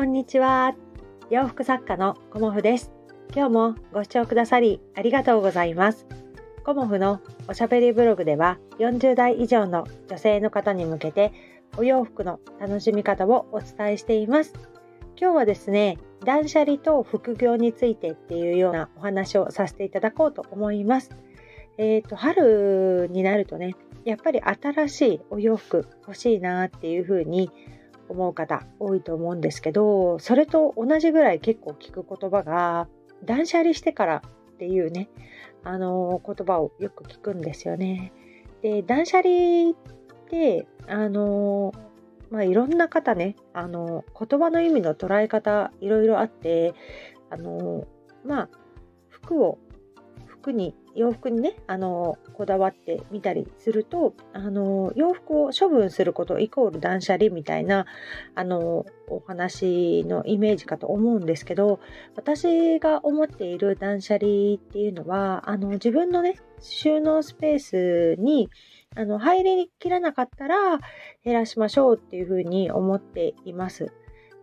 [0.00, 0.74] こんにちは。
[1.28, 2.90] 洋服作家のコモフです。
[3.36, 6.06] 今日もご視聴くださりありがとうございます。
[6.64, 11.34] コモフのおしゃべりブログでは40代以上の女性の方に向けて
[11.76, 14.54] お洋服の楽しみ方をお伝えしています。
[15.20, 21.10] 今日はですね、断捨離と副業についてっていうようなお話をさせていただこうと思います。
[21.76, 23.76] えっ、ー、と、春になるとね、
[24.06, 27.50] やっぱり新しいお洋服欲しいなっていうふうに
[28.10, 32.88] 思う方多いと思うんですけどそれと同じぐらい結構聞く言葉が
[33.24, 34.22] 断捨離してから
[34.54, 35.08] っていうね
[35.62, 38.12] あの言葉をよく聞くんですよね。
[38.62, 39.74] で断捨離っ
[40.28, 41.72] てあの
[42.30, 46.74] まあいろんな方ねあの言葉の意味の捉え方いろいろあって
[47.30, 47.86] あの
[48.24, 48.48] まあ
[49.08, 49.58] 服を
[50.26, 57.86] 服に洋服にねあのこだわってみたりするとあの洋服を処分することイコール断捨離みたいな
[58.34, 61.80] あのお話のイメージかと思うんですけど
[62.16, 68.50] 私が思っている断捨離っていうのはあの自分のね収納スペースに
[68.96, 70.80] あの入りきらなかったら
[71.24, 73.92] 減らしましょうっていうふうに思っています。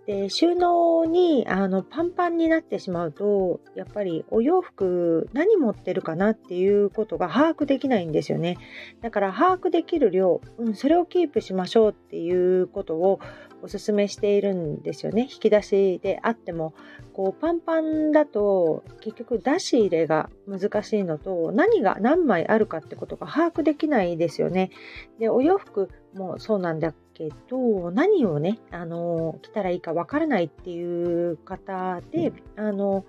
[0.08, 8.58] で収納にあのパンパンになってしまうとやっぱりお洋服何持ってるかなっていうことが把握できないんですよね。
[9.02, 13.20] だから把握できる量、うん、それをキープしましょうっていうことを
[13.62, 15.24] おすすめしているんですよね。
[15.24, 16.74] 引き出しであっても。
[17.18, 24.70] こうパンパンだと結局出し入れが難しいのと何が何枚あるかってことが把握できないですよね。
[25.18, 26.94] でお洋服もそうなんだ。
[27.18, 33.06] けど何をねあの着たらいいかわからないっていう方で、あの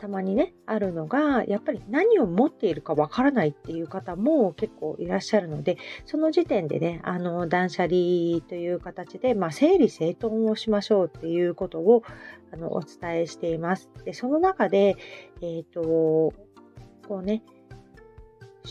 [0.00, 5.76] たまにねあるのがやっぱり何を持っているかわからないっていう方も結構いらっしゃるので
[6.06, 12.02] その時点でねあの断捨離という形で、まあ、整理整頓をしましょうっていうことを
[12.50, 13.90] あのお伝えしています。
[14.06, 14.96] でその中で、
[15.42, 17.42] えっ、ー、とこうね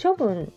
[0.01, 0.51] 処分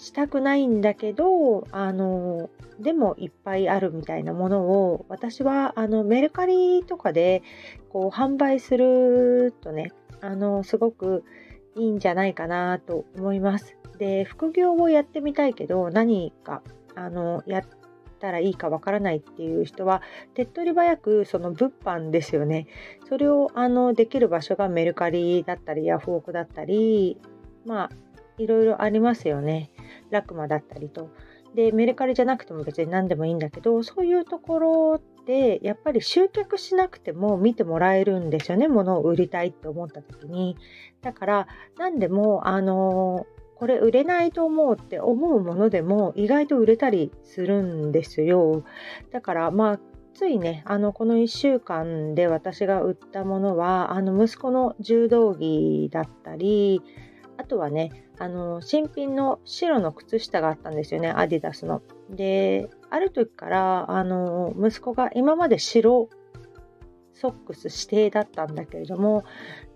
[0.00, 2.48] したくないんだけどあの
[2.80, 7.42] でもいっぱいあるみたいなものを私はあのメルカリとかで
[7.90, 11.22] こう販売するとねあのすごく
[11.76, 13.76] いいんじゃないかなと思います。
[13.98, 16.62] で副業をやってみたいけど何か
[16.94, 17.64] あのやっ
[18.18, 20.00] たらいいかわからないっていう人は
[20.32, 22.66] 手っ取り早くその物販ですよね
[23.06, 27.18] それをあのできる場所がメルカリだったりヤフオクだったり
[27.66, 27.90] まあ
[28.38, 29.70] いろいろありますよね。
[30.10, 31.10] ラクマだったりと。
[31.54, 38.68] で、メルカリじゃなくても別に何でもいいんだけど、そういうところってやっぱり集客しなくても見てもらえるんですよね。
[38.68, 40.56] 物を売りたいって思った時に。
[41.02, 41.48] だから、
[41.78, 48.64] 何でも、あのこれ売れないと思うって思うものでも意外と売れたりするんですよ。
[49.10, 49.80] だからまあ
[50.14, 56.82] ついね、あの、この1週間で私が売ったものは、あの、息子の柔道着だったり、
[57.40, 61.80] あとはね、あの、新品の白の靴下があったんですよね、アディダスの。
[62.10, 66.10] で、ある時から、あの、息子が今まで白
[67.14, 69.24] ソックス指定だったんだけれども、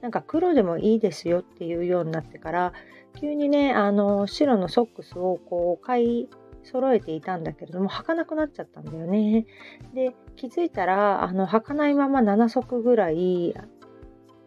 [0.03, 2.73] なんか黒でもいいですよっていうようになってから、
[3.19, 6.29] 急にね、あの、白のソックスをこう買い
[6.65, 9.47] 揃えていたんだけれども、履かなくなっちゃったんだよね。
[9.95, 13.55] で、気づいたら、あの、履かないまま7足ぐらい、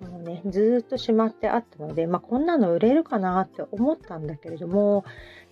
[0.02, 5.03] もうね、ずっとしまってあったので、まあ、こんなの売れるかなって思ったんだけれども、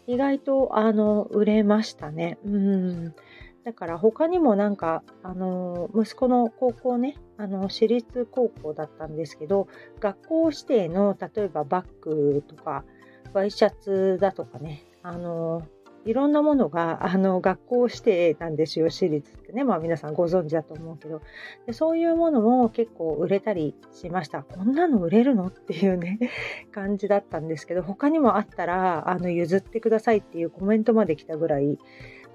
[0.08, 2.38] 意外とあの売れましたね。
[2.46, 3.16] うん
[3.64, 9.68] だから他にもなんか、あの息子の高校ね、あの私立高校だったんですけど、
[10.00, 12.86] 学校指定の例えばバッグとか、
[13.34, 15.64] ワイシャツだとかね、あの
[16.06, 19.64] いろんなものがあの学校指定なんですよ、私立ってね。
[19.64, 21.22] まあ皆さんご存知だと思うけど。
[21.66, 24.44] でそういうものも結構売れたりしました。
[24.44, 26.20] こんなの売れるのっていうね、
[26.72, 31.80] 感じだったんですけど、他にもあったら、あの、譲ってくださいっていうコメントまで来たぐらい、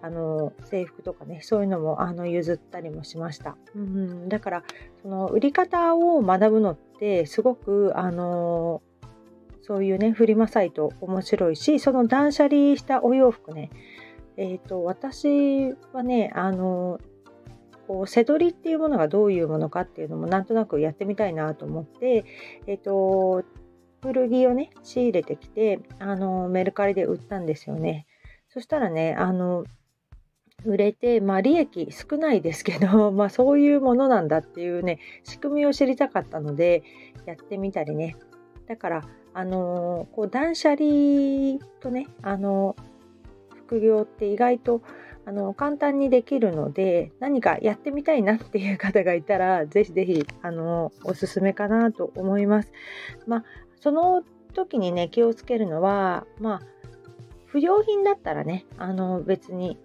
[0.03, 3.57] あの、制服とかね、そういうのも、あの、譲ったりもしました。
[3.77, 4.65] うん、だから、
[5.03, 8.83] その、売り方を学ぶのって、すごく、あの、
[9.71, 13.71] そういうね、フリマサイト面白いし、その断捨離したお洋服ね、
[14.37, 16.99] えっ、ー、と、私はね、あの、
[17.87, 22.25] こう、背取りっていうものがどういうものかっていうのもなんとなくやってみたいなと思って、
[22.67, 23.45] えっ、ー、と、
[24.03, 28.09] 古着をね、仕入れてきて、あの、メルカリで売ったんですよね。
[28.49, 29.63] そしたらね、あの、
[30.65, 36.83] 売れて、まあ、利益少ないですけど、 まあ、そういうものなんだっていうね、仕組みを知りたかったので、
[37.25, 38.17] やってみたりね。
[38.67, 39.03] だから、
[39.33, 42.77] あのこう断捨離とね、あの
[43.67, 44.83] 副業って意外と
[45.25, 52.73] あの簡単にできるので何かやってみたいなっていう方がいたらぜひぜひあのおすすめかなと思います。
[53.27, 53.45] まあ、
[53.81, 54.25] その
[54.55, 56.61] 時にね気をつけるのはまあ
[57.47, 59.79] 不良品だったらねあの別に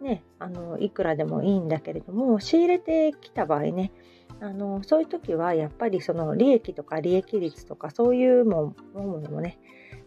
[0.00, 3.92] ねあのいくらでもいいんだけれども仕入れてきた場合ね
[4.42, 9.58] あのそういう時はやっぱりその利益とか利益率とかそういうものもね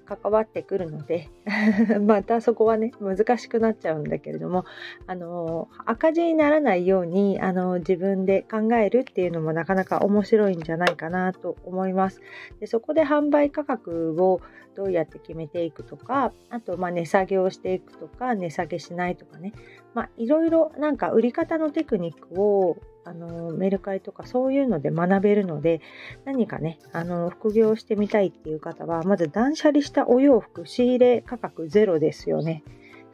[0.05, 1.29] 関わってくるので
[2.05, 4.65] またそこはね難しくなっちゃうんだけれども
[5.07, 12.21] あの赤字にならないようにあの自分で考えるっていうのもなかなか面白いんじゃないかなと思います。
[12.59, 14.41] でそこで販売価格を
[14.75, 19.53] どうやって決めていくとかあとま値下げをしていくとか値下げしないとかね
[19.95, 25.81] まあいろいろなんか売り方のテクニックをあのメルカリとかそういうので学べるので
[26.25, 32.63] 何かねあの副業してみたいっていう方はまず断捨離したお洋服仕入れ価格ゼロですよね。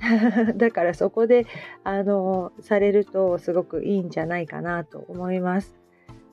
[0.58, 1.46] だからそこで
[1.84, 5.76] あのされるとすごくいいんじゃないかなと思います。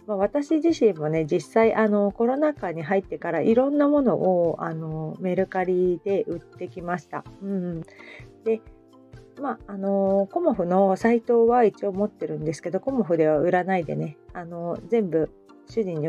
[0.06, 7.24] まあ、私自身もね実際あのコロナ禍に入ってからいろんなものをあのメルカリで売ってきました。
[7.42, 7.82] うん、
[8.44, 8.62] で
[9.40, 15.30] まあ、あのコモフのサイトは一応持ってるんですけど、コモフでは売らないでね、あの全部
[15.68, 16.02] 主人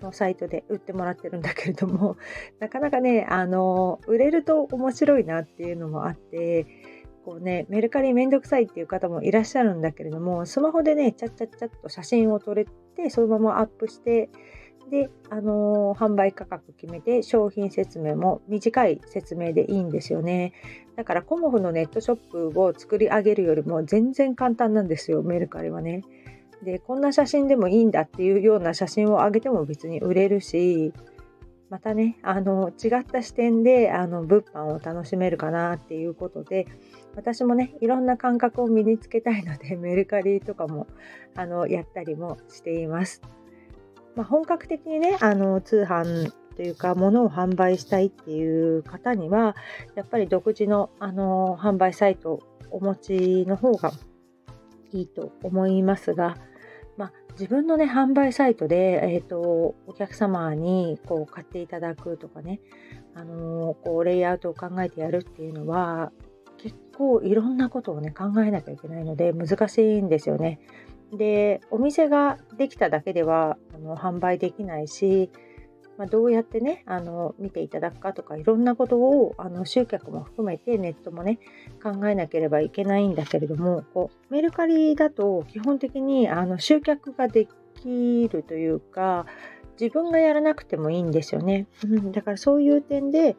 [0.00, 2.16] のサイトで売ってもらってるんだけれども、
[2.60, 6.66] なかなかね、あの売れると面白いなっていうのもあって、
[7.24, 14.30] こうね、メルカリめんどくさいっていう方もいらっしゃるんだけれども、スマホでね、ちゃっちゃっちゃっと写真を撮れて、そのままアップして、
[14.90, 20.52] で、あのー、販売価格決めて商品説明も短い説明でいいんですよね。
[20.96, 26.02] だからコモフのネットショップを作り上げるよりも全然簡単なんですよ、メルカリはね。
[26.62, 30.92] で、こんな写真でもいいんだっていうような写真を上げても別に売れるし、
[31.68, 36.66] またね、あの、違った視点で、あの、物販を楽しめるかなっていうことで、
[37.16, 40.86] 私もね、いろんな感覚を身につけたいので、メルカリとかも、
[41.34, 43.20] あの、やったりもしています。
[44.16, 49.54] まあ、本格的にねあの通販というか物を販売したいっていう方には
[49.94, 53.92] やっぱり独自のあの販売サイトをお持ちの方が
[54.92, 56.36] いいと思いますが、
[56.96, 59.38] まあ、自分のね販売サイトで、えーと、
[59.86, 62.60] お客様にこう買っていただくとかね、
[63.14, 66.10] あのこうレイアウトを考えてやるっていうのは
[66.58, 70.58] 結構いろんなことをね考えなきゃいけないので難しいんですよね。
[71.12, 75.30] でお店ができただけではあの販売できないし、
[75.98, 81.38] まあ、どうやってねあの見ていただくかとかいろんなことをあの集客も含めてネットもね
[81.82, 87.46] 考えなければいけないんだけれどもこうメルカリだと基本的にあの集客がで
[87.82, 89.26] きるというか
[89.80, 91.66] 自分がやらなくてもいいんですよね。
[92.12, 93.36] だからそういう点で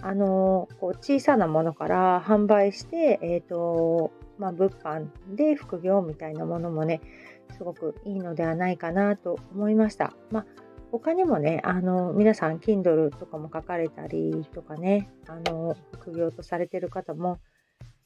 [0.00, 5.06] あのこう小さなものから販売して、えーとまあ、物販
[5.36, 7.00] で副業みたいなものもね
[7.56, 10.14] すごくいいのではないかなと思いました。
[10.30, 10.46] まあ
[10.92, 17.38] 他にもね、あの皆さん Kindle とかも書かれたりとかね、あの副業とされてる方も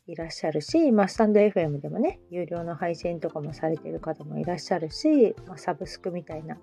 [0.06, 6.58] いらっしゃるし、まあ、スタンド FM でもね、有料の配信とかもされてる方もいらっしゃるし、まあ、サブスクみたいな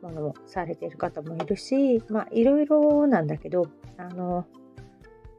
[0.00, 3.66] ものもされてる方もいるし、まあ、いろいろなんだけど、
[3.98, 4.46] あの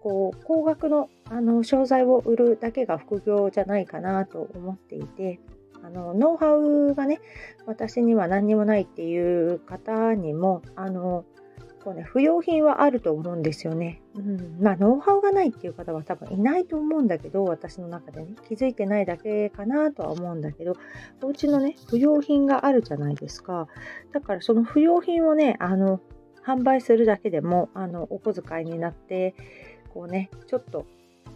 [0.02, 5.40] こう高額のあの商材を売るだけが副業じゃないかなと思っていて
[5.84, 7.20] あのノウハウがね
[7.66, 11.26] 私には何にもないっていう方にもあの
[11.84, 14.02] こうね、不要品はあると思うんですよね。
[14.16, 20.76] うん、まあ、ノウハウがないっていう方は多分いないと思うんだけど、私の中でね、気づいてないだけかなとは思うんだけど、
[21.24, 23.68] お家のね、不要品があるじゃないですか。
[24.12, 26.02] だからその不要品をね、あの、
[26.46, 29.36] 販売するだけでも、あの、お小遣いになって、
[29.94, 30.86] こうねちょっと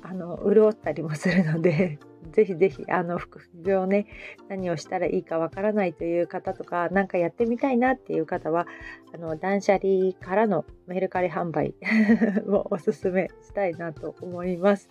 [0.02, 1.98] あの潤ったりもするので
[2.32, 4.08] ぜひぜひあの副業ね
[4.50, 8.68] 何をしたらいいかわからないという方とか何かやってみたいなっていう方は
[9.14, 11.76] あの断捨離からのメルカリ販売
[12.48, 14.90] をおすすめしたいなと思います。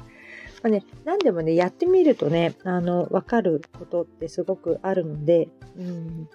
[0.63, 6.29] まあね、何でもねやってみるとねあの分かることってすごくあるので、うん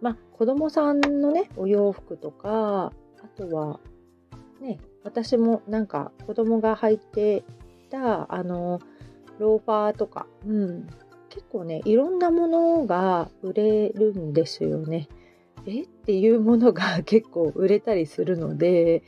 [0.00, 3.78] まあ、子供さんのねお洋服とかあとは
[4.60, 7.44] ね私もなんか子供が履いて
[7.90, 8.80] たあの
[9.38, 10.86] ローファーとか、うん、
[11.30, 15.08] 結構ねいろんなものが売れるんですよね。
[15.66, 15.82] え？
[15.82, 19.02] っていうものが 結構売れたりするので、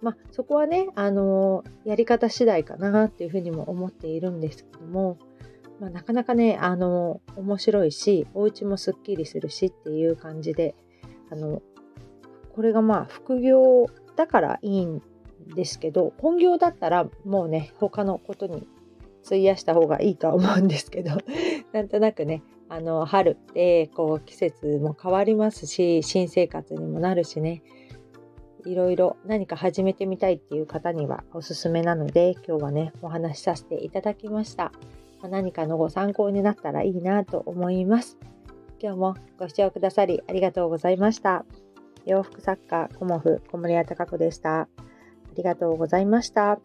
[0.00, 5.18] まあ、そこはねあのやり方次第かなっていうふうにも思っているんですけども、
[5.80, 10.74] まあ、なかなかねあの面白いしお家もすっきりするしっていう感じで
[11.30, 11.62] あの
[12.54, 13.86] これがまあ副業
[14.16, 15.02] だからいいん
[15.54, 18.66] ですけど本業だったらもうね他のことに
[19.24, 21.18] 費やした方がいいとは思うんですけど
[21.72, 27.62] なんとなくねあの春ってこう季節も変わりますし新生活にもなるしね
[28.64, 34.72] いろいろ何か始めてみたいっていう方にはおすすめなので今日はねお話しさせていただきました、
[35.22, 38.18] ま、何かのご参考になったらいいなと思います。
[38.78, 41.44] 今日もご視聴くださりありがとうございました。
[42.04, 44.68] 洋服作家コモフ小森屋隆子でした。
[45.36, 46.58] ありがとうございました。